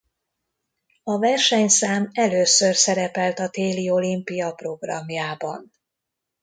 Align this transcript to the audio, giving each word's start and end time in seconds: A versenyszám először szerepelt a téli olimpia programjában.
A 1.03 1.17
versenyszám 1.19 2.09
először 2.13 2.75
szerepelt 2.75 3.39
a 3.39 3.49
téli 3.49 3.89
olimpia 3.89 4.53
programjában. 4.53 5.71